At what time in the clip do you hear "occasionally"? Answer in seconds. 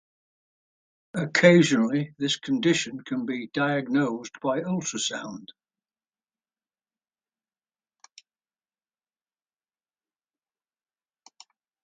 1.13-2.15